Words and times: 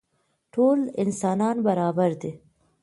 ټول 0.53 0.79
انسانان 1.03 1.55
برابر 1.67 2.11
دي. 2.21 2.31